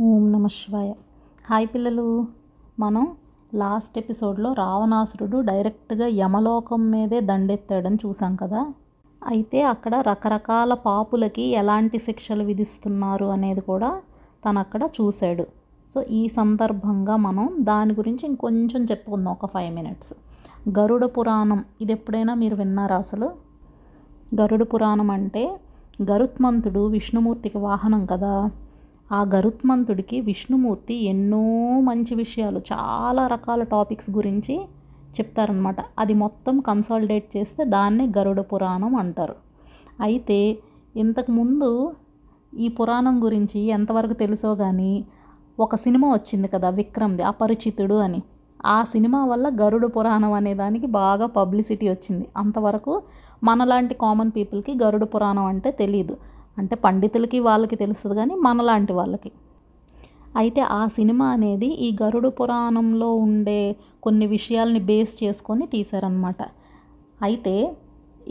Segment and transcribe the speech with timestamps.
[0.00, 0.92] ఓం నమ శివాయ.
[1.50, 2.26] హాయ్ పిల్లలు.
[2.80, 3.16] మనం
[3.54, 8.66] లాస్ట్ ఎపిసోడ్లో రావణాసురుడు డైరెక్ట్గా యమలోకం మీదే దండెత్తాడని చూసాం కదా.
[9.26, 14.00] అయితే అక్కడ రకరకాల పాపులకి ఎలాంటి శిక్షలు విధిస్తున్నారు అనేది కూడా
[14.48, 15.46] తను అక్కడ చూశాడు.
[15.88, 20.14] సో ఈ సందర్భంగా మనం దాని గురించి ఇంకొంచెం చెప్పుకుందాం ఒక ఫైవ్ మినిట్స్.
[20.78, 23.30] గరుడ పురాణం ఇది ఎప్పుడైనా మీరు విన్నారా అసలు?
[24.40, 25.60] గరుడ పురాణం అంటే
[26.02, 28.50] గరుత్మంతుడు విష్ణుమూర్తికి వాహనం కదా.
[29.12, 31.42] ఆ గరుత్మంతుడికి విష్ణుమూర్తి ఎన్నో
[31.80, 34.60] మంచి విషయాలు చాలా రకాల టాపిక్స్ గురించి
[35.20, 39.34] చెప్తారనమాట అది మొత్తం కన్సాలిడేట్ చేస్తే దాన్నే గరుడ పురాణం అంటారు.
[40.00, 40.58] అయితే
[40.96, 41.92] ఇంతకుముందు
[42.58, 45.04] ఈ పురాణం గురించి ఎంతవరకు తెలుసో కానీ
[45.60, 48.22] ఒక సినిమా వచ్చింది కదా విక్రమ్ది అపరిచితుడు అని.
[48.66, 52.26] ఆ సినిమా వల్ల గరుడ పురాణం అనే దానికి బాగా పబ్లిసిటీ వచ్చింది.
[52.36, 53.02] అంతవరకు
[53.44, 56.16] మనలాంటి కామన్ పీపుల్కి గరుడ పురాణం అంటే తెలియదు
[56.58, 59.30] అంటే పండితులకి వాళ్ళకి తెలుస్తుంది కానీ మనలాంటి వాళ్ళకి.
[60.36, 63.60] అయితే ఆ సినిమా అనేది ఈ గరుడ పురాణంలో ఉండే
[64.02, 66.42] కొన్ని విషయాల్ని బేస్ చేసుకొని తీశారనమాట
[67.22, 67.54] అయితే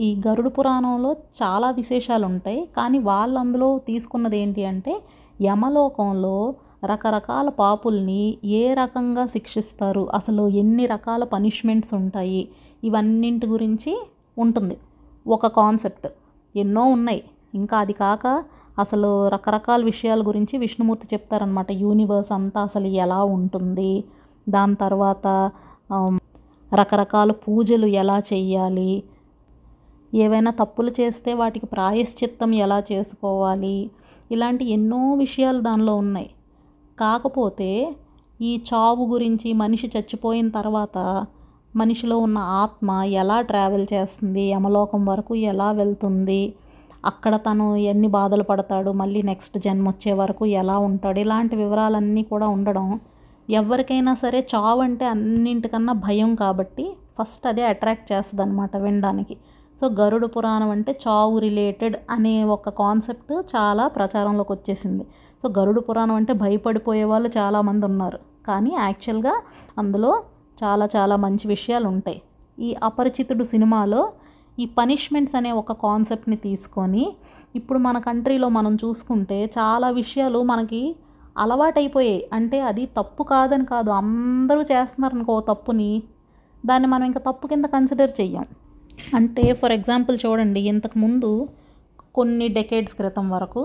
[0.00, 4.94] ఈ గరుడ పురాణంలో చాలా విశేషాలు ఉంటాయి కానీ వాళ్ళు అందులో తీసుకున్నది ఏంటి అంటే
[5.42, 6.36] యమలోకంలో
[6.84, 8.22] రకరకాల పాపుల్ని
[8.58, 12.42] ఏ రకంగా శిక్షిస్తారు అసలు ఎన్ని రకాల పనిష్మెంట్స్ ఉంటాయి
[12.82, 13.92] ఇవన్నింటి గురించి
[14.36, 14.76] ఉంటుంది.
[15.26, 16.08] ఒక కాన్సెప్ట్
[16.54, 17.22] ఎన్నో ఉన్నాయి.
[17.52, 18.26] ఇంకా అది కాక
[18.78, 23.92] అసలు రకరకాల విషయాల గురించి విష్ణుమూర్తి చెప్తారనమాట యూనివర్స్ అంతా అసలు ఎలా ఉంటుంది?
[24.46, 25.26] దాని తర్వాత
[26.72, 28.90] రకరకాల పూజలు ఎలా చేయాలి
[30.12, 33.76] ఏవైనా తప్పులు చేస్తే వాటికి ప్రాయశ్చిత్తం ఎలా చేసుకోవాలి?
[34.30, 36.30] ఇలాంటి ఎన్నో విషయాలు దానిలో ఉన్నాయి.
[36.98, 37.70] కాకపోతే
[38.40, 40.98] ఈ చావు గురించి మనిషి చచ్చిపోయిన తర్వాత
[41.76, 42.90] మనిషిలో ఉన్న ఆత్మ
[43.22, 44.44] ఎలా ట్రావెల్ చేస్తుంది?
[44.54, 46.42] యమలోకం వరకు ఎలా వెళ్తుంది?
[47.04, 52.48] అక్కడ తను ఎన్ని బాధలు పడతాడు మళ్ళీ నెక్స్ట్ జన్మ వచ్చే వరకు ఎలా ఉంటాడు ఇలాంటి వివరాలన్నీ కూడా
[52.48, 53.00] ఉండడం
[53.50, 59.36] ఎవరికైనా సరే చావు అంటే అన్నింటికన్నా భయం కాబట్టి ఫస్ట్ అదే అట్రాక్ట్ చేస్తుంది అనమాట వినడానికి.
[59.80, 65.06] సో గరుడ పురాణం అంటే చావు రిలేటెడ్ అనే ఒక కాన్సెప్ట్ చాలా ప్రచారంలోకి వచ్చేసింది.
[65.42, 68.18] సో గరుడ పురాణం అంటే భయపడిపోయే వాళ్ళు చాలామంది ఉన్నారు.
[68.46, 69.42] కానీ యాక్చువల్గా
[69.78, 70.22] అందులో
[70.64, 72.22] చాలా చాలా మంచి విషయాలు ఉంటాయి
[72.58, 74.12] ఈ అపరిచితుడు సినిమాలో
[74.58, 77.04] ఈ పనిష్మెంట్స్ అనే ఒక కాన్సెప్ట్ని తీసుకొని
[77.54, 80.82] ఇప్పుడు మన కంట్రీలో మనం చూసుకుంటే చాలా విషయాలు మనకి
[81.38, 82.22] అలవాటైపోయాయి.
[82.32, 85.90] అంటే అది తప్పు కాదని కాదు అందరూ చేస్తున్నారు అనుకో తప్పుని
[86.66, 88.46] దాన్ని మనం ఇంకా తప్పు కింద కన్సిడర్ చెయ్యం.
[89.16, 91.30] అంటే ఫర్ ఎగ్జాంపుల్ చూడండి ఇంతకుముందు
[92.14, 93.62] కొన్ని డెకేడ్స్ క్రితం వరకు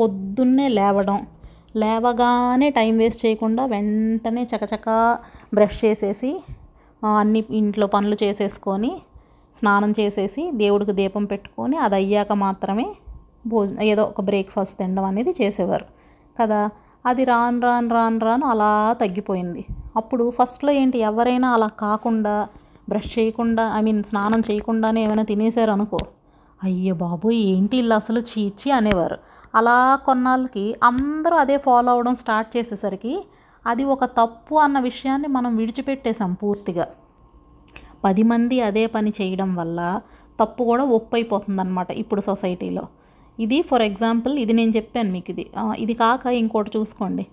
[0.00, 1.18] పొద్దున్నే లేవడం
[1.76, 4.96] లేవగానే టైం వేస్ట్ చేయకుండా వెంటనే చకచకా
[5.54, 6.30] బ్రష్ చేసేసి
[7.02, 8.92] అన్ని ఇంట్లో పనులు చేసేసుకొని
[9.54, 12.86] స్నానం చేసేసి దేవుడికి దీపం పెట్టుకొని అది అయ్యాక మాత్రమే
[13.46, 15.84] భోజనం ఏదో ఒక బ్రేక్ఫాస్ట్ తినడం అనేది చేసేవారు.
[16.42, 16.70] కదా?
[17.06, 19.64] అది రాను రాను రాను రాను అలా తగ్గిపోయింది.
[19.96, 20.98] అప్పుడు ఫస్ట్లో ఏంటి?
[20.98, 22.48] ఎవరైనా అలా కాకుండా
[22.88, 25.98] బ్రష్ చేయకుండా ఐ మీన్ స్నానం చేయకుండానే ఏమైనా తినేశారు అనుకో
[26.64, 29.18] అయ్యో బాబు ఏంటి ఇల్లు అసలు చీచి అనేవారు.
[29.54, 33.24] అలా కొన్నాళ్ళకి అందరూ అదే ఫాలో అవడం స్టార్ట్ చేసేసరికి
[33.66, 36.88] అది ఒక తప్పు అన్న విషయాన్ని మనం విడిచిపెట్టేశాం పూర్తిగా.
[38.04, 39.80] పది మంది అదే పని చేయడం వల్ల
[40.40, 42.84] తప్పు కూడా ఒప్పు అనమాట ఇప్పుడు సొసైటీలో.
[43.38, 45.44] ఇది ఫర్ ఎగ్జాంపుల్ ఇది నేను చెప్పాను మీకు ఇది.
[45.84, 47.24] ఇది కాక ఇంకోటి చూసుకోండి.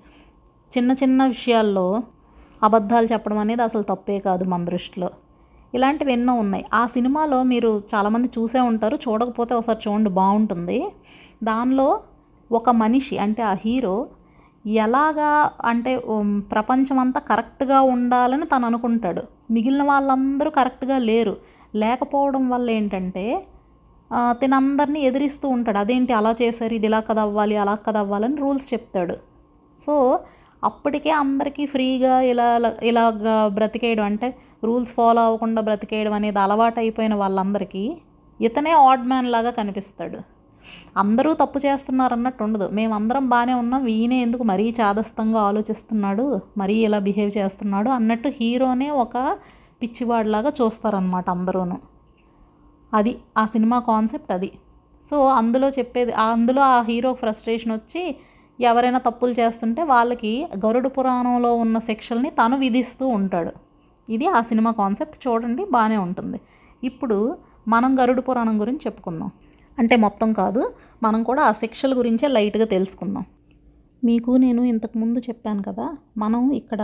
[0.72, 1.88] చిన్న చిన్న విషయాల్లో
[2.64, 5.10] అబద్ధాలు చెప్పడం అనేది అసలు తప్పే కాదు మన దృష్టిలో.
[5.76, 6.66] ఇలాంటివి ఎన్నో ఉన్నాయి.
[6.74, 10.80] ఆ సినిమాలో మీరు చాలామంది చూసే ఉంటారు చూడకపోతే ఒకసారి చూడండి బాగుంటుంది.
[11.50, 11.88] దానిలో
[12.52, 13.96] ఒక మనిషి అంటే ఆ హీరో
[14.84, 15.92] ఎలాగా అంటే
[16.52, 19.22] ప్రపంచం అంతా కరెక్ట్గా ఉండాలని తను అనుకుంటాడు.
[19.52, 21.36] మిగిలిన వాళ్ళందరూ కరెక్ట్గా లేరు.
[21.76, 23.24] లేకపోవడం వల్ల ఏంటంటే
[24.42, 25.78] తినందరినీ ఎదిరిస్తూ ఉంటాడు.
[25.78, 26.74] అదేంటి అలా చేశారు?
[26.74, 29.16] ఇది ఇలా కదా అవ్వాలి అలా కదా అవ్వాలని రూల్స్ చెప్తాడు.
[29.80, 30.20] సో
[30.64, 32.46] అప్పటికే అందరికీ ఫ్రీగా ఇలా
[32.84, 34.28] ఇలాగా బ్రతికేయడం అంటే
[34.64, 37.84] రూల్స్ ఫాలో అవ్వకుండా బ్రతికేయడం అనేది అలవాటు అయిపోయిన వాళ్ళందరికీ
[38.40, 40.20] ఇతనే ఆడ్ మ్యాన్ లాగా కనిపిస్తాడు.
[40.98, 42.70] అందరూ తప్పు చేస్తున్నారు అన్నట్టు ఉండదు.
[42.74, 43.88] మేమందరం బాగానే ఉన్నాం.
[43.88, 46.40] ఈయనే ఎందుకు మరీ చాదస్తంగా ఆలోచిస్తున్నాడు?
[46.58, 47.90] మరీ ఇలా బిహేవ్ చేస్తున్నాడు?
[47.90, 49.38] అన్నట్టు హీరోనే ఒక
[49.82, 51.78] పిచ్చివాడిలాగా చూస్తారనమాట అందరూను.
[52.94, 54.52] అది ఆ సినిమా కాన్సెప్ట్ అది.
[55.04, 58.16] సో అందులో చెప్పేది అందులో ఆ హీరో ఫ్రస్ట్రేషన్ వచ్చి
[58.62, 63.52] ఎవరైనా తప్పులు చేస్తుంటే వాళ్ళకి గరుడు పురాణంలో ఉన్న శిక్షల్ని తను విధిస్తూ ఉంటాడు.
[64.10, 66.40] ఇది ఆ సినిమా కాన్సెప్ట్ చూడండి బాగానే ఉంటుంది.
[66.84, 67.38] ఇప్పుడు
[67.68, 69.32] మనం గరుడు పురాణం గురించి చెప్పుకుందాం.
[69.80, 70.62] అంటే మొత్తం కాదు.
[71.04, 73.26] మనం కూడా ఆ శిక్షల గురించే లైట్గా తెలుసుకుందాం.
[74.04, 76.82] మీకు నేను ఇంతకుముందు చెప్పాను కదా మనం ఇక్కడ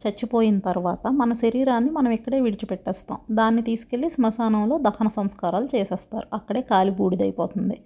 [0.00, 3.18] చచ్చిపోయిన తర్వాత మన శరీరాన్ని మనం ఇక్కడే విడిచిపెట్టేస్తాం.
[3.30, 6.26] దాన్ని తీసుకెళ్ళి శ్మశానంలో దహన సంస్కారాలు చేసేస్తారు.
[6.32, 7.78] అక్కడే కాలి బూడిదైపోతుంది.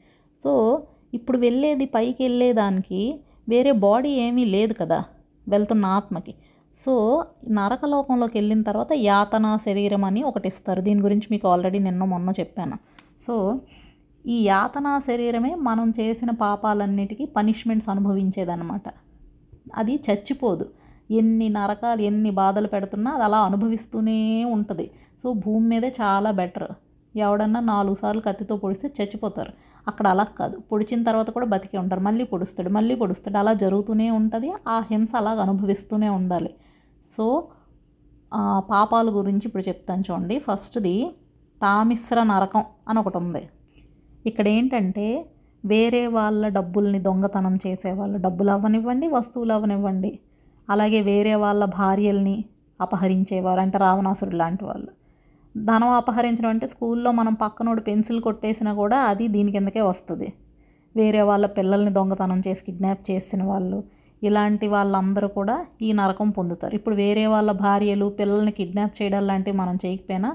[0.43, 0.83] సో
[1.15, 5.05] ఇప్పుడు వెళ్ళేది పైకి వెళ్ళేదానికి వేరే బాడీ ఏమీ లేదు కదా
[5.49, 6.35] వెళ్తున్న ఆత్మకి.
[6.77, 10.81] సో నరకలోకంలోకి వెళ్ళిన తర్వాత యాతన శరీరం అని ఒకటి ఇస్తారు.
[10.81, 12.79] దీని గురించి మీకు ఆల్రెడీ నిన్న మొన్న చెప్పాను.
[13.19, 13.61] సో
[14.27, 18.83] ఈ యాతనా శరీరమే మనం చేసిన పాపాలన్నిటికీ పనిష్మెంట్స్ అనుభవించేదన్నమాట.
[19.75, 20.71] అది చచ్చిపోదు.
[21.11, 24.91] ఎన్ని నరకాలు ఎన్ని బాధలు పెడుతున్నా అది అలా అనుభవిస్తూనే ఉంటుంది.
[25.23, 26.73] సో భూమి మీదే చాలా బెటర్.
[27.17, 29.53] ఎవడన్నా నాలుగు సార్లు కత్తితో పొడిస్తే చచ్చిపోతారు.
[29.89, 30.59] అక్కడ అలా కాదు.
[30.73, 32.01] పొడిచిన తర్వాత కూడా బతికే ఉంటారు.
[32.01, 33.39] మళ్ళీ పొడుస్తాడు మళ్ళీ పొడుస్తాడు.
[33.39, 34.53] అలా జరుగుతూనే ఉంటుంది.
[34.69, 36.51] ఆ హింస అలాగ అనుభవిస్తూనే ఉండాలి.
[37.07, 37.49] సో
[38.57, 40.39] పాపాల గురించి ఇప్పుడు చెప్తాను చూడండి.
[40.39, 41.15] ఫస్ట్ది
[41.63, 43.49] తామిశ్ర నరకం అని ఒకటి ఉంది.
[44.25, 45.07] ఇక్కడ ఏంటంటే
[45.65, 48.19] వేరే వాళ్ళ డబ్బుల్ని దొంగతనం చేసేవాళ్ళు.
[48.19, 50.13] డబ్బులు అవ్వనివ్వండి వస్తువులు అవ్వనివ్వండి
[50.69, 52.37] అలాగే వేరే వాళ్ళ భార్యల్ని
[52.81, 54.91] అపహరించేవారు అంటే రావణాసురుడు లాంటి వాళ్ళు.
[55.57, 60.29] ధనం అపహరించడం అంటే స్కూల్లో మనం పక్కనోడు పెన్సిల్ కొట్టేసినా కూడా అది దీని కిందకే వస్తుంది.
[60.95, 63.79] వేరే వాళ్ళ పిల్లల్ని దొంగతనం చేసి కిడ్నాప్ చేసిన వాళ్ళు
[64.23, 66.75] ఇలాంటి వాళ్ళందరూ కూడా ఈ నరకం పొందుతారు.
[66.75, 70.31] ఇప్పుడు వేరే వాళ్ళ భార్యలు పిల్లల్ని కిడ్నాప్ చేయడం లాంటివి మనం చేయకపోయినా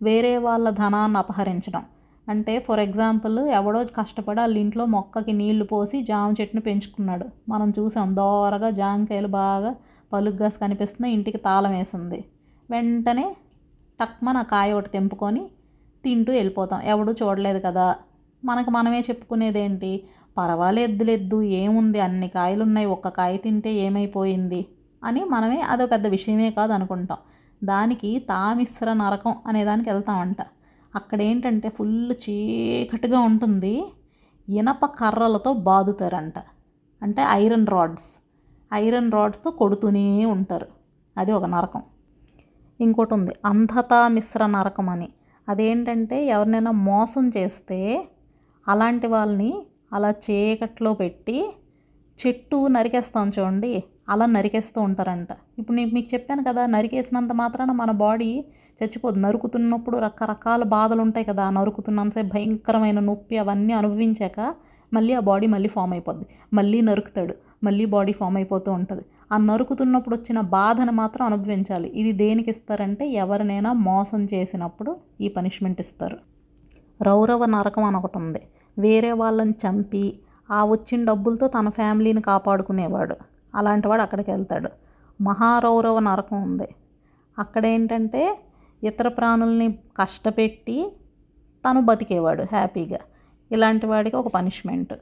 [0.00, 1.82] వేరే వాళ్ళ ధనాన్ని అపహరించడం
[2.30, 7.26] అంటే ఫర్ ఎగ్జాంపుల్ ఎవడో కష్టపడి వాళ్ళ ఇంట్లో మొక్కకి నీళ్ళు పోసి జామ చెట్టుని పెంచుకున్నాడు.
[7.48, 9.74] మనం చూసాం దోరగా జామకాయలు బాగా
[10.12, 12.24] పలుగ్గా కనిపిస్తున్నాయి ఇంటికి తాళం వేసింది.
[12.70, 13.36] వెంటనే
[14.00, 15.50] టక్మన నా కాయ ఒకటి తెంపుకొని
[16.04, 16.80] తింటూ వెళ్ళిపోతాం.
[16.84, 17.96] ఎవడు చూడలేదు కదా.
[18.44, 20.04] మనకు మనమే చెప్పుకునేదేంటి?
[20.38, 22.00] పర్వాలేద్దులెద్దు ఏముంది?
[22.00, 24.66] అన్ని కాయలు ఉన్నాయి ఒక్క కాయ తింటే ఏమైపోయింది?
[25.04, 27.18] అని మనమే అదో పెద్ద విషయమే కాదు అనుకుంటాం.
[27.64, 30.36] దానికి తామిశ్ర నరకం అనే దానికి వెళ్తామంట.
[30.94, 33.92] అక్కడ ఏంటంటే ఫుల్ చీకటిగా ఉంటుంది.
[34.48, 36.34] ఇనప కర్రలతో బాదుతారంట.
[37.02, 38.22] అంటే ఐరన్ రాడ్స్.
[38.74, 40.66] ఐరన్ రాడ్స్తో కొడుతూనే ఉంటారు.
[41.18, 41.82] అది ఒక నరకం.
[42.80, 45.08] ఇంకోటి ఉంది అంధతా మిశ్ర నరకం అని.
[45.48, 48.08] అదేంటంటే ఎవరినైనా మోసం చేస్తే
[48.68, 51.52] అలాంటి వాళ్ళని అలా చీకట్లో పెట్టి
[52.26, 53.84] చెట్టు నరికేస్తాం చూడండి.
[54.10, 55.28] అలా నరికేస్తూ ఉంటారంట.
[55.58, 58.44] ఇప్పుడు నేను మీకు చెప్పాను కదా నరికేసినంత మాత్రాన మన బాడీ
[58.80, 59.18] చచ్చిపోదు.
[59.18, 61.64] నరుకుతున్నప్పుడు రకరకాల బాధలు ఉంటాయి కదా ఆ
[62.22, 64.54] భయంకరమైన నొప్పి అవన్నీ అనుభవించాక
[64.92, 66.26] మళ్ళీ ఆ బాడీ మళ్ళీ ఫామ్ అయిపోద్ది.
[66.52, 67.34] మళ్ళీ నరుకుతాడు
[67.64, 69.04] మళ్ళీ బాడీ ఫామ్ అయిపోతూ ఉంటుంది.
[69.32, 71.88] ఆ నరుకుతున్నప్పుడు వచ్చిన బాధను మాత్రం అనుభవించాలి.
[71.88, 76.18] ఇది దేనికి ఇస్తారంటే ఎవరినైనా మోసం చేసినప్పుడు ఈ పనిష్మెంట్ ఇస్తారు.
[77.02, 78.40] రౌరవ నరకం అని ఒకటి ఉంది.
[78.78, 80.20] వేరే వాళ్ళని చంపి
[80.50, 83.16] ఆ వచ్చిన డబ్బులతో తన ఫ్యామిలీని కాపాడుకునేవాడు.
[83.54, 84.68] అలాంటి వాడు అక్కడికి వెళ్తాడు
[85.22, 86.68] మహారౌరవ నరకం ఉంది.
[87.38, 88.40] అక్కడ ఏంటంటే
[88.84, 90.96] ఇతర ప్రాణుల్ని కష్టపెట్టి
[91.68, 92.98] తను బతికేవాడు హ్యాపీగా.
[93.52, 94.94] ఇలాంటి వాడికి ఒక పనిష్మెంట్.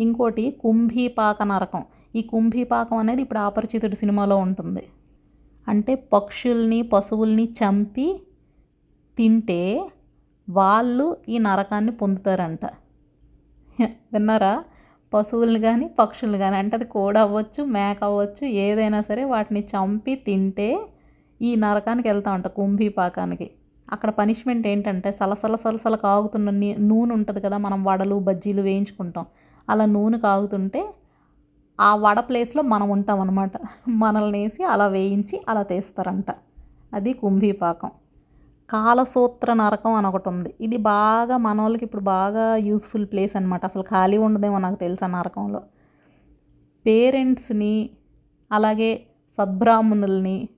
[0.00, 1.84] ఇంకోటి కుంభీపాక నరకం.
[2.16, 4.88] ఈ కుంభీపాకం అనేది ఇప్పుడు ఆపరిచితుడు సినిమాలో ఉంటుంది.
[5.68, 8.22] అంటే పక్షుల్ని పశువుల్ని చంపి
[9.16, 9.90] తింటే
[10.50, 12.64] వాళ్ళు ఈ నరకాన్ని పొందుతారంట.
[13.82, 14.64] విన్నారా?
[15.14, 20.86] పశువుల్ని కానీ పక్షుల్ని కానీ అంటే అది కోడి అవ్వచ్చు మేక అవ్వచ్చు ఏదైనా సరే వాటిని చంపి తింటే
[21.40, 23.50] ఈ నరకానికి వెళ్తామంట కుంభీపాకానికి
[23.92, 29.26] అక్కడ పనిష్మెంట్ ఏంటంటే సలసల సలసల కాగుతున్న నీ- నూనె ఉంటుంది కదా మనం వడలు బజ్జీలు వేయించుకుంటాం.
[29.68, 30.84] అలా నూనె కాగుతుంటే
[31.80, 33.52] ఆ వడ ప్లేస్లో మనం ఉంటాం అనమాట
[33.88, 36.30] మనల్ని వేసి అలా వేయించి అలా తీస్తారంట.
[36.94, 37.90] అది కుంభీపాకం
[38.72, 40.54] కాలసూత్ర నరకం అని ఒకటి ఉంది.
[40.60, 45.08] ఇది బాగా మన వాళ్ళకి ఇప్పుడు బాగా యూస్ఫుల్ ప్లేస్ అనమాట అసలు ఖాళీ ఉండదేమో నాకు తెలుసు ఆ
[45.08, 45.60] నరకంలో.
[46.86, 47.90] పేరెంట్స్ని
[48.52, 48.90] అలాగే
[49.30, 50.48] సద్బ్రాహ్మణుల్ని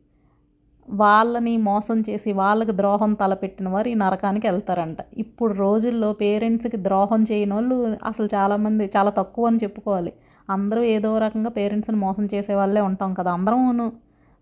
[0.90, 4.98] వాళ్ళని మోసం చేసి వాళ్ళకి ద్రోహం తలపెట్టిన వారు ఈ నరకానికి వెళ్తారంట.
[5.16, 10.12] ఇప్పుడు రోజుల్లో పేరెంట్స్కి ద్రోహం చేయని వాళ్ళు అసలు చాలామంది చాలా తక్కువ అని చెప్పుకోవాలి.
[10.50, 13.92] అందరూ ఏదో రకంగా పేరెంట్స్ని మోసం చేసే వాళ్ళే ఉంటాం కదా అందరమును.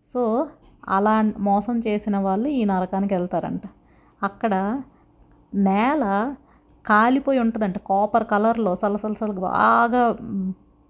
[0.06, 0.22] సో
[0.88, 3.62] అలా మోసం చేసిన వాళ్ళు ఈ నరకానికి వెళ్తారంట.
[4.22, 4.54] అక్కడ
[5.54, 6.04] నేల
[6.86, 7.78] కాలిపోయి ఉంటుందంట.
[7.78, 10.02] కాపర్ కలర్లో సలసలసలు బాగా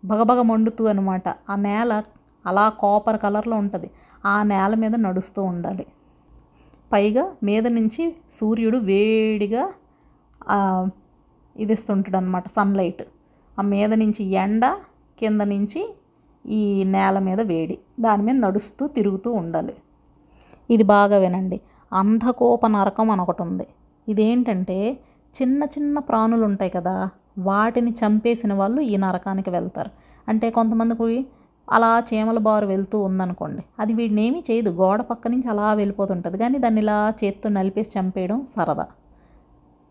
[0.05, 1.93] బగబగ మండుతూ అనమాట ఆ నేల
[2.47, 3.91] అలా కాపర్ కలర్లో ఉంటుంది.
[4.27, 5.87] ఆ నేల మీద నడుస్తూ ఉండాలి.
[6.93, 9.65] పైగా మీద నుంచి సూర్యుడు వేడిగా
[11.57, 13.03] ఇదిస్తుంటాడు అనమాట సన్లైట్.
[13.59, 14.65] ఆ మీద నుంచి ఎండ
[15.19, 15.81] కింద నుంచి
[16.47, 19.75] ఈ నేల మీద వేడి దాని మీద నడుస్తూ తిరుగుతూ ఉండాలి.
[20.71, 21.61] ఇది బాగా వినండి.
[21.93, 23.67] అంధకోప నరకం అని ఒకటి ఉంది
[24.09, 24.99] ఇదేంటంటే
[25.43, 29.91] చిన్న చిన్న ప్రాణులు ఉంటాయి కదా వాటిని చంపేసిన వాళ్ళు ఈ నరకానికి వెళ్తారు.
[30.29, 31.27] అంటే కొంతమందికి
[31.71, 34.71] అలా చీమల బారు వెళ్తూ ఉందనుకోండి అది వీడిని ఏమీ చేయదు.
[34.71, 36.39] గోడ పక్క నుంచి అలా వెళ్ళిపోతుంటుంది.
[36.39, 38.87] కానీ దాన్ని ఇలా చేత్తో నలిపేసి చంపేయడం సరదా.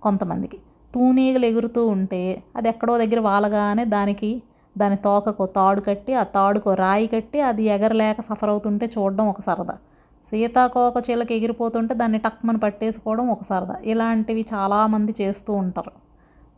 [0.01, 0.58] కొంతమందికి.
[0.96, 4.43] తూనీగలు ఎగురుతూ ఉంటే అది ఎక్కడో దగ్గర వాలగానే దానికి
[4.77, 9.77] దాని తోకకు తాడు కట్టి ఆ తాడుకు రాయి కట్టి అది ఎగరలేక సఫర్ అవుతుంటే చూడడం ఒక సరదా.
[10.23, 13.75] సీతాకోక చిలక ఎగిరిపోతుంటే దాన్ని టక్మని పట్టేసుకోవడం ఒక సరదా.
[13.83, 15.91] ఇలాంటివి చాలామంది చేస్తూ ఉంటారు.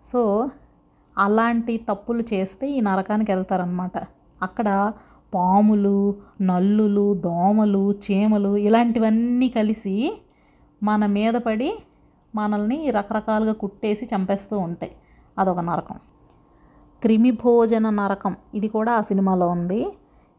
[0.03, 0.49] సో
[1.17, 3.91] అలాంటి తప్పులు చేస్తే ఈ నరకానికి వెళ్తారనమాట
[4.41, 4.93] అక్కడ
[5.33, 10.21] పాములు నల్లులు దోమలు చీమలు ఇలాంటివన్నీ కలిసి
[10.83, 11.73] మన మీద పడి
[12.35, 14.91] మనల్ని రకరకాలుగా కుట్టేసి చంపేస్తూ ఉంటాయి.
[15.39, 15.95] అదొక నరకం.
[17.03, 18.35] క్రిమి భోజన నరకం.
[18.55, 19.79] ఇది కూడా ఆ సినిమాలో ఉంది.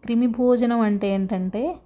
[0.05, 1.77] క్రిమి భోజనం అంటే ఏంటంటే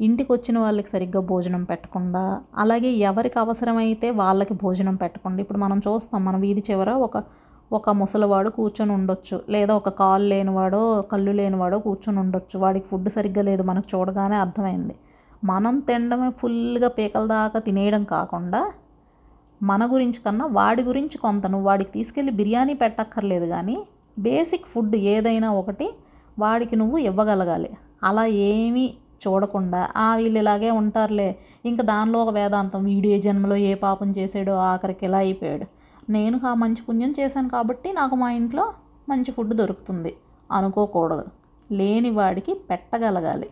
[0.00, 5.40] ఇంటికి వచ్చిన వాళ్ళకి సరిగ్గా భోజనం పెట్టకుండా అలాగే ఎవరికి అవసరమైతే వాళ్ళకి భోజనం పెట్టకుండా.
[5.40, 7.22] ఇప్పుడు మనం చూస్తాం మన వీధి చివర ఒక
[7.72, 9.40] ఒక ముసలివాడు కూర్చొని ఉండొచ్చు.
[9.48, 12.60] లేదా ఒక కాలు లేనివాడో కళ్ళు లేనివాడో కూర్చొని ఉండొచ్చు.
[12.60, 14.94] వాడికి ఫుడ్ సరిగ్గా లేదు మనకు చూడగానే అర్థమైంది.
[15.44, 18.62] మనం తినడమే ఫుల్గా పీకల దాకా తినేయడం కాకుండా
[19.62, 21.46] మన గురించి కన్నా వాడి గురించి కొంత.
[21.46, 23.78] నువ్వు వాడికి తీసుకెళ్ళి బిర్యానీ పెట్టక్కర్లేదు కానీ
[24.18, 25.86] బేసిక్ ఫుడ్ ఏదైనా ఒకటి
[26.38, 27.70] వాడికి నువ్వు ఇవ్వగలగాలి.
[28.02, 28.94] అలా ఏమీ
[29.26, 34.54] చూడకుండా ఆ వీళ్ళు ఇలాగే ఉంటారులే ఇంకా దానిలో ఒక వేదాంతం వీడు ఏ జన్మలో ఏ పాపం చేసాడో
[34.54, 35.66] ఆఖరికి ఇలా అయిపోయాడు.
[36.10, 38.72] నేను ఆ మంచి పుణ్యం చేశాను కాబట్టి నాకు మా ఇంట్లో
[39.08, 40.12] మంచి ఫుడ్ దొరుకుతుంది
[40.52, 41.24] అనుకోకూడదు.
[41.72, 43.48] లేని వాడికి పెట్టగలగాలి.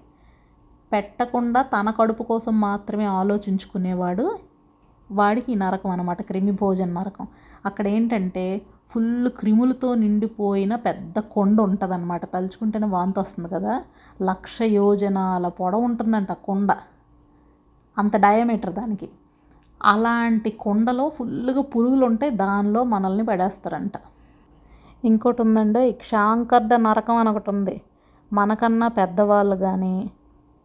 [0.93, 4.39] పెట్టకుండా తన కడుపు కోసం మాత్రమే ఆలోచించుకునేవాడు
[5.11, 7.27] వాడికి నరకం అనమాట క్రిమి భోజన నరకం.
[7.67, 8.45] అక్కడ ఏంటంటే
[8.91, 12.25] ఫుల్ క్రిములతో నిండిపోయిన పెద్ద కొండ ఉంటుందన్నమాట.
[12.25, 13.75] తలుచుకుంటేనే వాంతి వస్తుంది కదా.
[14.23, 16.71] లక్ష యోజనాల పొడవు ఉంటుందంట కొండ.
[17.99, 19.09] అంత డయామీటర్ దానికి.
[19.83, 23.97] అలాంటి కొండలో ఫుల్గా పురుగులు ఉంటాయి దానిలో మనల్ని పడేస్తారంట.
[25.05, 27.83] ఇంకోటి ఉందండి క్షాంకర్ద నరకం అని ఒకటి ఉంది
[28.33, 30.11] మనకన్నా పెద్దవాళ్ళు కానీ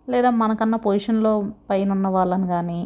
[0.10, 1.34] లేదా మనకన్నా పొజిషన్లో
[1.70, 2.80] పైన ఉన్న వాళ్ళని కానీ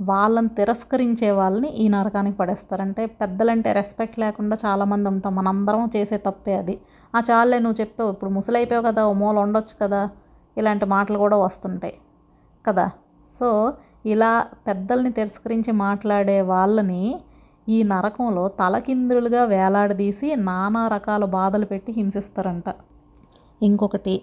[0.00, 5.34] వాళ్ళని తిరస్కరించే వాళ్ళని ఈ నరకానికి పడేస్తారంటే పెద్దలంటే రెస్పెక్ట్ లేకుండా చాలామంది ఉంటాం.
[5.36, 6.80] మనందరం చేసే తప్పే అది.
[7.16, 8.10] ఆ చాలే నువ్వు చెప్పావు.
[8.10, 10.10] ఇప్పుడు ముసలైపోయావు కదా ఓ మూల ఉండొచ్చు కదా
[10.56, 11.94] ఇలాంటి మాటలు కూడా వస్తుంటాయి
[12.66, 12.90] కదా.
[13.38, 13.72] సో
[14.06, 17.20] ఇలా పెద్దల్ని తిరస్కరించి మాట్లాడే వాళ్ళని
[17.68, 22.64] ఈ నరకంలో తలకిందులుగా వేలాడదీసి నానా రకాల బాధలు పెట్టి హింసిస్తారంట.
[23.62, 24.22] ఇంకొకటి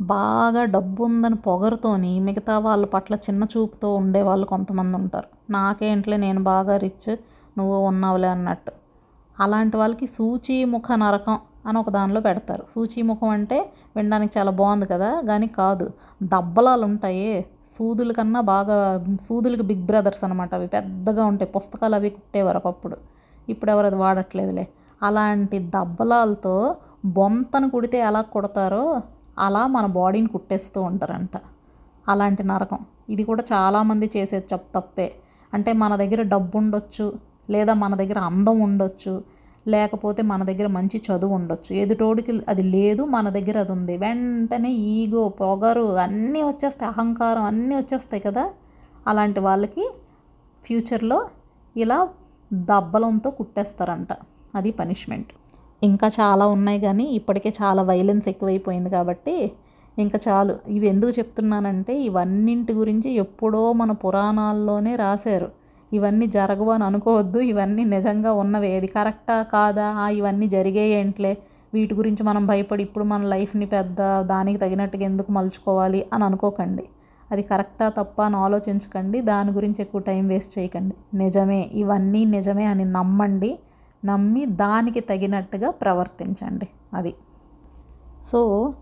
[0.00, 5.52] బాగా డబ్బు ఉందని పొగరుతోని మిగతా వాళ్ళ పట్ల చిన్న చూపుతో ఉండేవాళ్ళు కొంతమంది ఉంటారు.
[5.52, 7.16] నాకేంట్లే నేను బాగా రిచ్
[7.58, 8.72] నువ్వు ఉన్నావులే అన్నట్టు.
[9.40, 12.64] అలాంటి వాళ్ళకి సూచీముఖ నరకం అని ఒక దానిలో పెడతారు.
[12.68, 15.90] సూచీముఖం అంటే వినడానికి చాలా బాగుంది కదా కానీ కాదు.
[16.22, 17.44] దబ్బలాలు ఉంటాయి.
[17.72, 21.50] సూదుల కన్నా బాగా సూదులకి బిగ్ బ్రదర్స్ అనమాట అవి పెద్దగా ఉంటాయి.
[21.50, 22.96] పుస్తకాలు అవి కుట్టేవారు ఒకప్పుడు.
[23.48, 24.68] ఇప్పుడు ఎవరు అది వాడట్లేదులే.
[25.02, 29.00] అలాంటి దబ్బలాలతో బొంతను కుడితే ఎలా కుడతారో
[29.38, 31.40] అలా మన బాడీని కుట్టేస్తూ ఉంటారంట.
[32.08, 32.78] అలాంటి నరకం.
[33.10, 35.12] ఇది కూడా చాలామంది చేసేది చెప్ తప్పే.
[35.54, 37.18] అంటే మన దగ్గర డబ్బు ఉండొచ్చు
[37.50, 39.24] లేదా మన దగ్గర అందం ఉండొచ్చు
[39.68, 41.76] లేకపోతే మన దగ్గర మంచి చదువు ఉండొచ్చు.
[41.76, 43.96] ఎదుటోడికి అది లేదు మన దగ్గర అది ఉంది.
[43.96, 48.50] వెంటనే ఈగో పొగరు అన్నీ వచ్చేస్తాయి అహంకారం అన్నీ వచ్చేస్తాయి కదా?
[49.06, 49.94] అలాంటి వాళ్ళకి
[50.64, 51.28] ఫ్యూచర్లో
[51.76, 52.08] ఇలా
[52.52, 54.08] దబ్బలంతో కుట్టేస్తారంట.
[54.54, 55.32] అది పనిష్మెంట్.
[55.82, 59.52] ఇంకా చాలా ఉన్నాయి కానీ ఇప్పటికే చాలా వైలెన్స్ ఎక్కువైపోయింది కాబట్టి
[59.98, 60.56] ఇంకా చాలు.
[60.68, 65.48] ఇవి ఎందుకు చెప్తున్నానంటే ఇవన్నింటి గురించి ఎప్పుడో మన పురాణాల్లోనే రాశారు.
[65.92, 67.38] ఇవన్నీ జరగవు అని అనుకోవద్దు.
[67.38, 68.68] ఇవన్నీ నిజంగా ఉన్నవే.
[68.76, 70.08] ఏది కరెక్టా కాదా?
[70.08, 71.36] ఇవన్నీ జరిగేయంట్లే
[71.74, 76.84] వీటి గురించి మనం భయపడి ఇప్పుడు మన లైఫ్ని పెద్ద దానికి తగినట్టుగా ఎందుకు మలుచుకోవాలి అని అనుకోకండి.
[77.32, 79.20] అది కరెక్టా తప్ప అని ఆలోచించకండి.
[79.20, 80.94] దాని గురించి ఎక్కువ టైం వేస్ట్ చేయకండి.
[81.16, 81.70] నిజమే.
[81.72, 83.58] ఇవన్నీ నిజమే అని నమ్మండి.
[84.04, 86.68] నమ్మి దానికి తగినట్టుగా ప్రవర్తించండి.
[86.94, 87.14] అది.
[88.24, 88.72] సో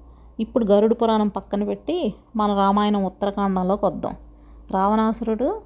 [0.41, 4.17] ఇప్పుడు గరుడు పురాణం పక్కన పెట్టి మన రామాయణం ఉత్తరాఖండంలోకి వద్దాం.
[4.71, 5.61] రావణాసురుడు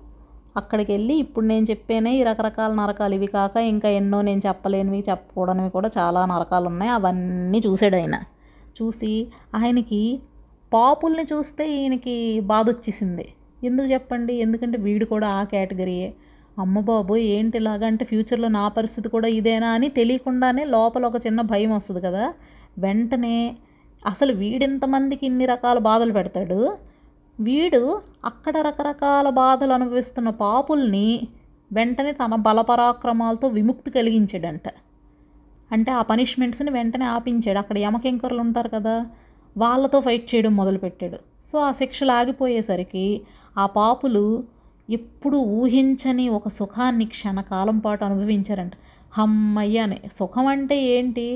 [0.57, 5.71] అక్కడికి వెళ్ళి ఇప్పుడు నేను చెప్పేనే ఈ రకరకాల నరకాలు ఇవి కాక ఇంకా ఎన్నో నేను చెప్పలేనివి చెప్పకూడనివి
[5.71, 6.91] కూడా చాలా నరకాలు ఉన్నాయి.
[6.91, 8.15] అవన్నీ చూసాడు ఆయన.
[8.83, 10.23] చూసి ఆయనకి
[10.73, 14.35] పాపుల్ని చూస్తే ఈయనకి బాధ వచ్చేసింది ఎందుకు చెప్పండి?
[14.35, 16.15] ఎందుకంటే వీడు కూడా ఆ కేటగిరీయే.
[16.59, 17.87] అమ్మ బాబు ఏంటి ఇలాగా?
[17.87, 22.35] అంటే ఫ్యూచర్లో నా పరిస్థితి కూడా ఇదేనా అని తెలియకుండానే లోపల ఒక చిన్న భయం వస్తుంది కదా?
[22.79, 23.57] వెంటనే
[24.07, 26.77] అసలు వీడింతమందికి ఇన్ని రకాల బాధలు పెడతాడు.
[27.41, 31.21] వీడు అక్కడ రకరకాల బాధలు అనుభవిస్తున్న పాపుల్ని
[31.73, 34.69] వెంటనే తన బలపరాక్రమాలతో విముక్తి కలిగించాడంట.
[35.73, 37.59] అంటే ఆ పనిష్మెంట్స్ని వెంటనే ఆపించాడు.
[37.59, 39.07] అక్కడ యమకింకర్లు ఉంటారు కదా?
[39.57, 41.19] వాళ్ళతో ఫైట్ చేయడం మొదలుపెట్టాడు.
[41.47, 43.23] సో ఆ శిక్షలు ఆగిపోయేసరికి
[43.59, 44.45] ఆ పాపులు
[44.93, 48.73] ఎప్పుడు ఊహించని ఒక సుఖాన్ని క్షణకాలం పాటు అనుభవించారంట.
[49.13, 49.99] హమ్మయ్య అని.
[50.19, 51.27] సుఖం అంటే ఏంటి?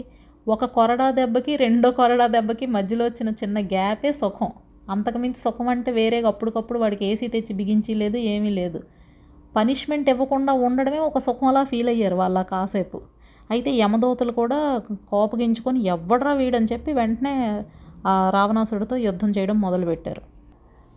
[0.48, 4.50] ఒక కొరడా దెబ్బకి రెండో కొరడా దెబ్బకి మధ్యలో వచ్చిన చిన్న గ్యాపే సుఖం.
[4.90, 8.80] అంతకుమించి సుఖం అంటే వేరే అప్పటికప్పుడు వాడికి ఏసీ తెచ్చి బిగించి లేదు ఏమీ లేదు.
[9.56, 13.00] పనిష్మెంట్ ఇవ్వకుండా ఉండడమే ఒక సుఖంలా ఫీల్ అయ్యారు వాళ్ళ కాసేపు.
[13.50, 14.60] అయితే యమదూతలు కూడా
[15.10, 17.34] కోపగించుకొని ఎవడరా వీడని చెప్పి వెంటనే
[18.30, 20.22] రావణాసుడితో యుద్ధం చేయడం మొదలుపెట్టారు.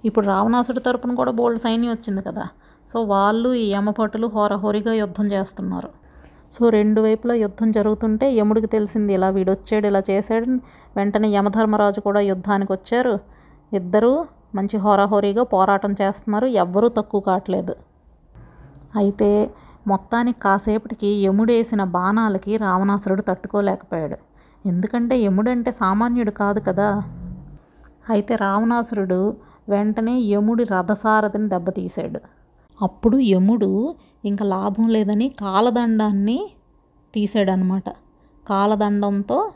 [0.06, 2.48] ఇప్పుడు రావణాసుడి తరపున కూడా బోల్డ్ సైన్యం వచ్చింది కదా.
[2.89, 5.89] సో వాళ్ళు ఈ యమపటులు హోరహోరిగా యుద్ధం చేస్తున్నారు.
[6.51, 10.46] సో రెండు వైపులా యుద్ధం జరుగుతుంటే యముడికి తెలిసింది ఇలా వీడొచ్చాడు ఇలా చేశాడు.
[10.98, 13.20] వెంటనే యమధర్మరాజు కూడా యుద్ధానికి వచ్చారు.
[13.74, 14.25] ఇద్దరూ
[14.56, 16.46] మంచి హోరాహోరీగా పోరాటం చేస్తున్నారు.
[16.46, 17.75] ఎవ్వరూ తక్కువ కావట్లేదు.
[18.96, 19.51] అయితే
[19.88, 24.18] మొత్తానికి కాసేపటికి యముడేసిన బాణాలకి రావణాసురుడు తట్టుకోలేకపోయాడు.
[24.65, 27.03] ఎందుకంటే యముడంటే సామాన్యుడు కాదు కదా.
[28.10, 29.36] అయితే రావణాసురుడు
[29.70, 32.20] వెంటనే యముడి రథసారథిని దెబ్బతీశాడు.
[32.82, 33.96] అప్పుడు యముడు
[34.26, 36.40] ఇంకా లాభం లేదని కాలదండాన్ని
[37.14, 37.90] తీసాడనమాట
[38.50, 39.52] కాలదండంతో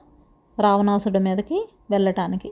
[0.59, 2.51] రావణాసుడి మీదకి వెళ్ళటానికి.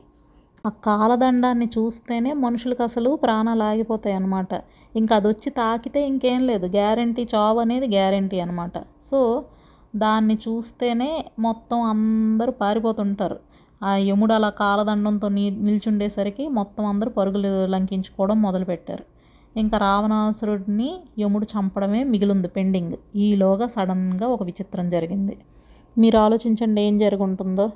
[0.65, 4.53] ఆ కాలదండాన్ని చూస్తేనే మనుషులకు అసలు ప్రాణాలు ఆగిపోతాయి అన్నమాట.
[4.95, 6.65] ఇంకా అది వచ్చి తాకితే ఇంకేం లేదు.
[6.65, 8.71] గ్యారంటీ చావు అనేది గ్యారంటీ అనమాట
[9.03, 9.19] సో
[9.95, 13.39] దాన్ని చూస్తేనే మొత్తం అందరూ పారిపోతుంటారు.
[13.83, 19.03] ఆ యముడు అలా కాలదండంతో నీ నిల్చుండేసరికి మొత్తం అందరూ పరుగులు లంకించుకోవడం మొదలుపెట్టారు.
[19.57, 22.93] ఇంకా రావణాసురుడిని యముడు చంపడమే మిగిలింది పెండింగ్.
[23.15, 25.37] ఈలోగా సడన్గా ఒక విచిత్రం జరిగింది.
[25.97, 27.69] మీరు ఆలోచించండి ఏం జరుగుంటుందో.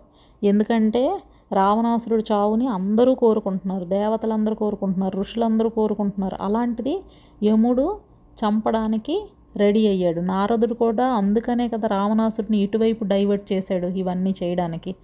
[0.44, 1.22] ఎందుకంటే
[1.54, 3.86] రావణాసురుడు చావుని అందరూ కోరుకుంటున్నారు.
[3.86, 5.20] దేవతలందరూ కోరుకుంటున్నారు.
[5.20, 6.38] ఋషులందరూ కోరుకుంటున్నారు.
[6.42, 7.04] అలాంటిది
[7.44, 7.98] యముడు
[8.42, 10.22] చంపడానికి రెడీ అయ్యాడు.
[10.22, 14.96] నారదుడు కూడా అందుకనే కదా రావణాసుడిని ఇటువైపు డైవర్ట్ చేశాడు ఇవన్నీ చేయడానికి.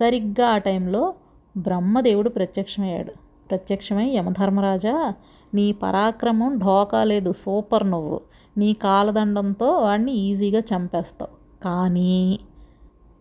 [0.00, 1.14] సరిగ్గా ఆ టైంలో
[1.56, 3.12] బ్రహ్మదేవుడు ప్రత్యక్షమయ్యాడు.
[3.50, 5.14] ప్రత్యక్షమై యమధర్మరాజా
[5.54, 8.20] నీ పరాక్రమం ఢోకా లేదు సూపర్ నువ్వు.
[8.58, 11.62] నీ కాలదండంతో వాడిని ఈజీగా చంపేస్తావు.
[11.64, 12.38] కానీ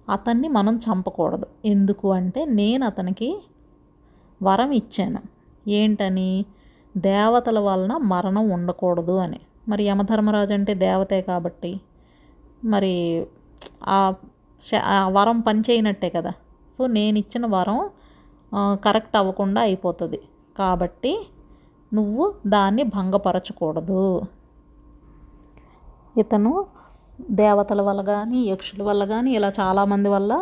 [0.10, 1.46] అతన్ని మనం చంపకూడదు.
[1.66, 3.44] ఎందుకు అంటే నేను అతనికి
[4.44, 5.20] వరం ఇచ్చాను.
[5.70, 6.46] ఏంటని?
[6.98, 9.40] దేవతల వలన మరణం ఉండకూడదు అని.
[9.70, 11.80] మరి యమధర్మరాజు అంటే దేవతే కాబట్టి.
[12.66, 13.26] మరి
[13.84, 14.14] ఆ
[14.86, 16.34] ఆ వరం పని చేయనట్టే కదా.
[16.78, 17.80] సో నేను ఇచ్చిన వరం
[18.86, 20.20] కరెక్ట్ అవ్వకుండా అయిపోతుంది.
[20.60, 21.14] కాబట్టి
[21.92, 24.04] నువ్వు దాన్ని భంగపరచకూడదు.
[26.22, 26.54] ఇతను
[27.40, 30.34] దేవతల వల్ల కానీ యక్షుల వల్ల కానీ ఇలా చాలామంది వల్ల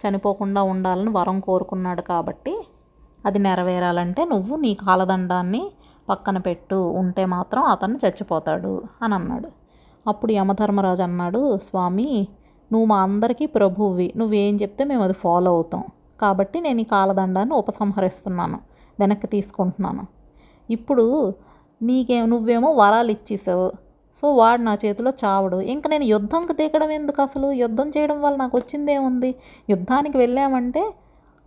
[0.00, 2.54] చనిపోకుండా ఉండాలని వరం కోరుకున్నాడు కాబట్టి
[3.26, 5.62] అది నెరవేరాలంటే నువ్వు నీ కాలదండాన్ని
[6.10, 9.48] పక్కన పెట్టు ఉంటే మాత్రం అతను చచ్చిపోతాడు అని అన్నాడు.
[10.08, 12.10] అప్పుడు యమధర్మరాజు అన్నాడు స్వామి
[12.72, 14.12] నువ్వు మా అందరికీ ప్రభువువి.
[14.16, 15.84] నువ్వేం చెప్తే మేము అది ఫాలో అవుతాం.
[16.20, 18.60] కాబట్టి నేను ఈ కాలదండాన్ని ఉపసంహరిస్తున్నాను.
[19.00, 20.06] వెనక్కి తీసుకుంటున్నాను.
[20.70, 21.34] ఇప్పుడు
[21.82, 23.72] నీకే నువ్వేమో వరాలు ఇచ్చేసావు.
[24.16, 25.56] సో వాడు నా చేతిలో చావడు.
[25.56, 27.52] ఇంకా నేను యుద్ధంకి దిగడం ఎందుకు అసలు?
[27.52, 29.34] యుద్ధం చేయడం వల్ల నాకు వచ్చిందేముంది
[29.70, 30.94] యుద్ధానికి వెళ్ళామంటే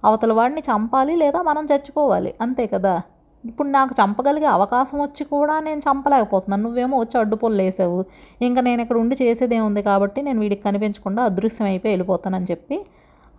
[0.05, 2.33] అవతల వాడిని చంపాలి లేదా మనం చచ్చిపోవాలి.
[2.41, 3.01] అంతే కదా?
[3.43, 8.05] ఇప్పుడు నాకు చంపగలిగే అవకాశం వచ్చి కూడా నేను చంపలేకపోతున్నాను నువ్వేమో వచ్చి అడ్డుపొల్లు వేసావు.
[8.41, 12.77] ఇంకా నేను ఇక్కడ ఉండి చేసేదేముంది కాబట్టి నేను వీడికి కనిపించకుండా అదృశ్యం అయిపోయి వెళ్ళిపోతానని చెప్పి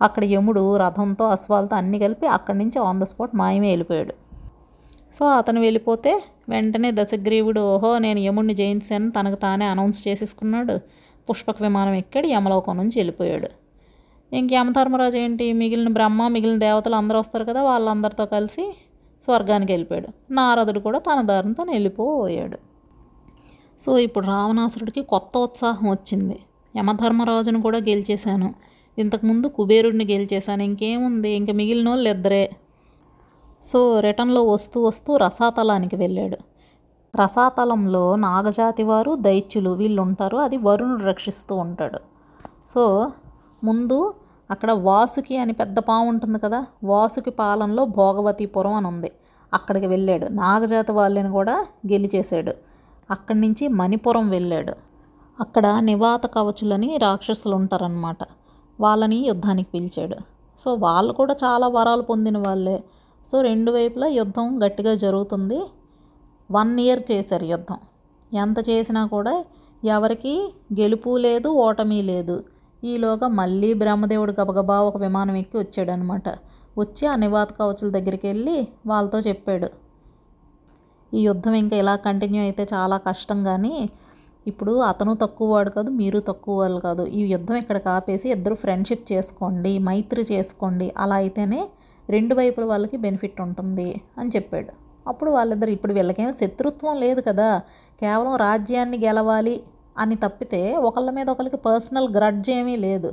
[0.01, 4.13] అక్కడ యముడు రథంతో అశ్వాలతో అన్నీ కలిపి అక్కడి నుంచి ఆన్ ద స్పాట్ మాయమే వెళ్ళిపోయాడు.
[5.13, 6.11] సో అతను వెళ్ళిపోతే
[6.49, 9.09] వెంటనే దశగ్రీవుడు ఓహో నేను యముడిని జయించాను.
[9.11, 10.75] తనకు తానే అనౌన్స్ చేసేసుకున్నాడు.
[11.29, 13.49] పుష్పక విమానం ఎక్కాడు యమలోకం నుంచి వెళ్ళిపోయాడు.
[14.31, 15.53] ఇంక యమధర్మరాజు ఏంటి?
[15.53, 18.65] మిగిలిన బ్రహ్మ మిగిలిన దేవతలు అందరూ వస్తారు కదా వాళ్ళందరితో కలిసి
[19.23, 20.07] స్వర్గానికి వెళ్ళిపోయాడు.
[20.31, 22.57] నారదుడు కూడా తన దారిని తను వెళ్ళిపోయాడు.
[23.79, 26.39] సో ఇప్పుడు రావణాసురుడికి కొత్త ఉత్సాహం వచ్చింది.
[26.77, 28.53] యమధర్మరాజును కూడా గెలిచేశాను.
[28.97, 30.63] ఇంతకుముందు కుబేరుడిని గెలిచేశాను.
[30.63, 31.29] ఇంకేముంది?
[31.29, 32.51] ఇంక మిగిలిన వాళ్ళు ఇద్దరే
[33.61, 36.37] సో రిటర్న్లో వస్తూ వస్తూ రసాతలానికి వెళ్ళాడు.
[37.15, 41.99] రసాతలంలో నాగజాతి వారు దైత్యులు వీళ్ళు ఉంటారు అది వరుణుడు రక్షిస్తూ ఉంటాడు.
[42.65, 43.11] సో
[43.63, 44.13] ముందు
[44.51, 49.11] అక్కడ వాసుకి అని పెద్ద పాము ఉంటుంది కదా వాసుకి పాలనలో భోగవతిపురం అని ఉంది.
[49.53, 50.27] అక్కడికి వెళ్ళాడు.
[50.27, 52.53] నాగజాతి వాళ్ళని కూడా గెలిచేశాడు.
[53.11, 54.73] అక్కడి నుంచి మణిపురం వెళ్ళాడు.
[55.39, 58.17] అక్కడ నివాత కవచులని రాక్షసులు ఉంటారనమాట
[58.79, 60.15] వాళ్ళని యుద్ధానికి పిలిచాడు.
[60.59, 62.83] సో వాళ్ళు కూడా చాలా వరాలు పొందిన వాళ్ళే.
[63.31, 65.61] సో రెండు వైపులా యుద్ధం గట్టిగా జరుగుతుంది.
[66.51, 67.77] వన్ ఇయర్ చేశారు యుద్ధం.
[68.33, 69.45] ఎంత చేసినా కూడా
[69.85, 72.43] ఎవరికి గెలుపు లేదు ఓటమి లేదు.
[72.83, 76.27] ఈలోగా మళ్ళీ బ్రహ్మదేవుడు గబగబా ఒక విమానం ఎక్కి వచ్చాడనమాట.
[76.77, 79.67] వచ్చి ఆ నివాత కవచుల దగ్గరికి వెళ్ళి వాళ్ళతో చెప్పాడు.
[81.13, 83.73] ఈ యుద్ధం ఇంకా ఇలా కంటిన్యూ అయితే చాలా కష్టం కానీ
[84.47, 87.03] ఇప్పుడు అతను తక్కువ వాడు కాదు మీరు తక్కువ వాళ్ళు కాదు.
[87.05, 91.59] ఈ యుద్ధం ఇక్కడ కాపేసి ఇద్దరు ఫ్రెండ్షిప్ చేసుకోండి మైత్రి చేసుకోండి అలా అయితేనే
[92.09, 94.71] రెండు వైపుల వాళ్ళకి బెనిఫిట్ ఉంటుంది అని చెప్పాడు.
[95.07, 97.49] అప్పుడు వాళ్ళిద్దరు ఇప్పుడు వీళ్ళకేం శత్రుత్వం లేదు కదా.
[98.01, 99.55] కేవలం రాజ్యాన్ని గెలవాలి
[99.97, 103.09] అని తప్పితే ఒకళ్ళ మీద ఒకరికి పర్సనల్ గ్రడ్జ్ ఏమీ లేదు.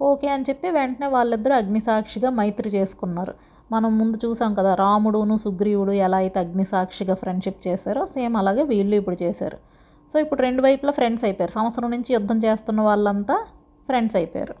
[0.00, 3.34] ఓకే అని చెప్పి వెంటనే వాళ్ళిద్దరూ అగ్నిసాక్షిగా మైత్రి చేసుకున్నారు.
[3.72, 9.18] మనం ముందు చూసాం కదా రాముడును సుగ్రీవుడు ఎలా అయితే అగ్నిసాక్షిగా ఫ్రెండ్షిప్ చేశారో సేమ్ అలాగే వీళ్ళు ఇప్పుడు
[9.22, 9.58] చేశారు.
[10.10, 11.52] సో ఇప్పుడు రెండు వైపులా ఫ్రెండ్స్ అయిపోయారు.
[11.58, 13.36] సంవత్సరం నుంచి యుద్ధం చేస్తున్న వాళ్ళంతా
[13.88, 14.54] ఫ్రెండ్స్ అయిపోయారు.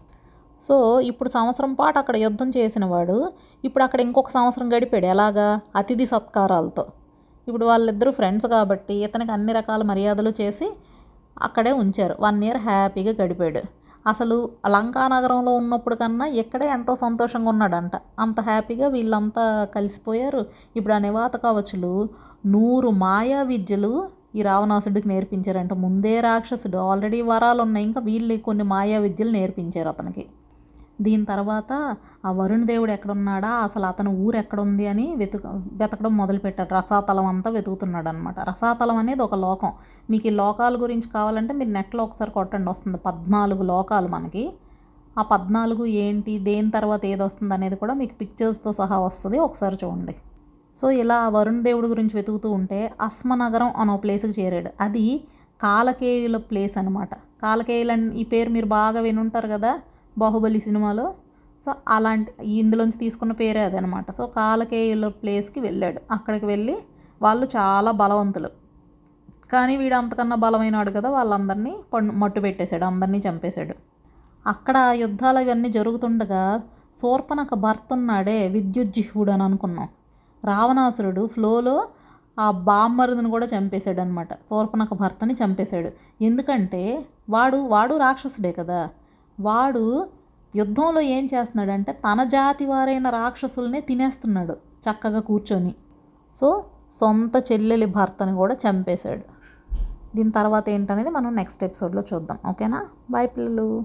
[0.62, 3.32] సో ఇప్పుడు సంవత్సరం పాటు అక్కడ యుద్ధం చేసిన వాడు
[3.64, 5.06] ఇప్పుడు అక్కడ ఇంకొక సంవత్సరం గడిపాడు.
[5.06, 5.48] ఎలాగా?
[5.80, 6.84] అతిథి సత్కారాలతో.
[7.48, 10.66] ఇప్పుడు వాళ్ళిద్దరూ ఫ్రెండ్స్ కాబట్టి ఇతనికి అన్ని రకాల మర్యాదలు చేసి
[11.42, 12.16] అక్కడే ఉంచారు.
[12.20, 13.62] వన్ ఇయర్ హ్యాపీగా గడిపాడు.
[14.06, 17.92] అసలు లంకా నగరంలో ఉన్నప్పుడు కన్నా ఇక్కడే ఎంతో సంతోషంగా ఉన్నాడంట.
[18.18, 20.46] అంత హ్యాపీగా వీళ్ళంతా కలిసిపోయారు.
[20.76, 22.08] ఇప్పుడు ఆ నివాత కవచులు
[22.46, 25.72] నూరు మాయా విద్యలు ఈ రావణాసుడికి నేర్పించారంట.
[25.72, 26.78] ముందే రాక్షసుడు.
[26.78, 30.26] ఆల్రెడీ వరాలు ఉన్నాయి ఇంకా వీళ్ళు కొన్ని మాయా విద్యలు నేర్పించారు అతనికి.
[31.00, 33.50] దీని తర్వాత ఆ వరుణ్ దేవుడు ఎక్కడున్నాడా?
[33.66, 36.74] అసలు అతని ఊరు ఎక్కడుంది అని వెతుక వెతకడం మొదలుపెట్టాడు.
[36.74, 39.72] రసాతలం అంతా వెతుకుతున్నాడు అనమాట రసాతలం అనేది ఒక లోకం.
[40.10, 42.70] మీకు ఈ లోకాల గురించి కావాలంటే మీరు నెట్లో ఒకసారి కొట్టండి.
[42.70, 44.44] వస్తుంది పద్నాలుగు లోకాలు మనకి.
[45.18, 46.38] ఆ పద్నాలుగు ఏంటి?
[46.38, 49.38] దేని తర్వాత ఏది వస్తుంది అనేది కూడా మీకు పిక్చర్స్తో సహా వస్తుంది.
[49.38, 50.14] ఒకసారి చూడండి.
[50.76, 54.70] సో ఇలా వరుణ్ దేవుడి గురించి వెతుకుతూ ఉంటే అస్మనగరం అనే ప్లేస్కి చేరాడు.
[54.80, 55.04] అది
[55.62, 59.72] కాలకేయుల ప్లేస్ అనమాట కాలకేయుల ఈ పేరు మీరు బాగా వినుంటారు కదా.
[60.20, 61.06] బాహుబలి సినిమాలో.
[61.64, 64.10] సో అలాంటి ఇందులోంచి తీసుకున్న పేరే అదనమాట.
[64.10, 66.00] సో కాలకేయుల ప్లేస్కి వెళ్ళాడు.
[66.10, 66.76] అక్కడికి వెళ్ళి
[67.22, 68.48] వాళ్ళు చాలా బలవంతులు.
[69.52, 73.74] కానీ వీడు అంతకన్నా బలమైనాడు కదా వాళ్ళందరినీ పన్ను మట్టు పెట్టేశాడు అందరినీ చంపేశాడు.
[74.46, 76.42] అక్కడ యుద్ధాలు ఇవన్నీ జరుగుతుండగా
[77.00, 79.88] శూర్పణక భర్త ఉన్నాడే విద్యుజ్జిహ్వుడు అని అనుకున్నాం.
[80.44, 81.76] రావణాసురుడు ఫ్లోలో
[82.40, 85.90] ఆ బామ్మరుదును కూడా చంపేశాడు అనమాట శూర్పణక భర్తని చంపేశాడు.
[86.24, 86.82] ఎందుకంటే
[87.30, 88.88] వాడు వాడు రాక్షసుడే కదా.
[89.40, 90.08] వాడు
[90.56, 95.74] యుద్ధంలో ఏం చేస్తున్నాడంటే తన జాతి వారైన రాక్షసుల్నే తినేస్తున్నాడు చక్కగా కూర్చొని.
[96.32, 99.22] సో సొంత చెల్లెలి భర్తని కూడా చంపేశాడు.
[100.16, 102.38] దీని తర్వాత ఏంటనేది మనం నెక్స్ట్ ఎపిసోడ్లో చూద్దాం.
[102.48, 102.86] ఓకేనా?
[103.10, 103.84] బాయ్ పిల్లలు.